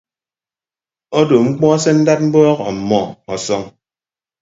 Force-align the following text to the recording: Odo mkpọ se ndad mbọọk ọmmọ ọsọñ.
Odo 1.19 1.35
mkpọ 1.47 1.67
se 1.83 1.91
ndad 1.97 2.19
mbọọk 2.27 2.59
ọmmọ 2.69 2.99
ọsọñ. 3.33 3.63